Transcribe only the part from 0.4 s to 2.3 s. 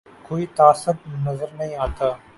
تعصب نظر نہیں آتا